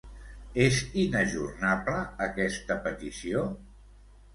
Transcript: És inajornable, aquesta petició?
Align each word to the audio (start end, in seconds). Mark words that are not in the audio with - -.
És 0.67 0.79
inajornable, 1.01 2.01
aquesta 2.31 2.83
petició? 2.91 3.49